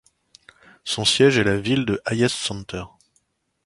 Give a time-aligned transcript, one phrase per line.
[0.83, 2.85] Son siège est la ville de Hayes Center.